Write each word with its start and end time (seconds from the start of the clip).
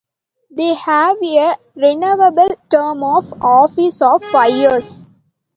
They 0.49 0.73
have 0.73 1.17
a 1.21 1.57
renewable 1.75 2.57
term 2.71 3.03
of 3.03 3.39
office 3.43 4.01
of 4.01 4.23
five 4.31 4.49
years. 4.49 5.05